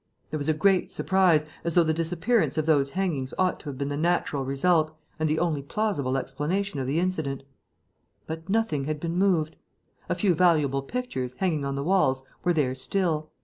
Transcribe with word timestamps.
There 0.31 0.39
was 0.39 0.49
a 0.49 0.55
great 0.55 0.89
surprise, 0.89 1.45
as 1.63 1.75
though 1.75 1.83
the 1.83 1.93
disappearance 1.93 2.57
of 2.57 2.65
those 2.65 2.89
hangings 2.89 3.35
ought 3.37 3.59
to 3.59 3.69
have 3.69 3.77
been 3.77 3.89
the 3.89 3.95
natural 3.95 4.43
result 4.43 4.97
and 5.19 5.29
the 5.29 5.37
only 5.37 5.61
plausible 5.61 6.17
explanation 6.17 6.79
of 6.79 6.87
the 6.87 6.97
incident. 6.99 7.43
But 8.25 8.49
nothing 8.49 8.85
had 8.85 8.99
been 8.99 9.13
moved. 9.15 9.57
A 10.09 10.15
few 10.15 10.33
valuable 10.33 10.81
pictures, 10.81 11.35
hanging 11.35 11.65
on 11.65 11.75
the 11.75 11.83
walls, 11.83 12.23
were 12.43 12.51
there 12.51 12.73
still. 12.73 13.29